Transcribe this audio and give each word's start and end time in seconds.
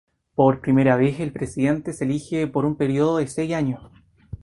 Por 0.33 0.61
primera 0.61 0.95
vez 0.95 1.19
el 1.19 1.31
presidente 1.31 1.93
se 1.93 2.05
elige 2.05 2.47
para 2.47 2.65
un 2.65 2.75
período 2.75 3.17
de 3.17 3.27
seis 3.27 3.53
años. 3.53 3.91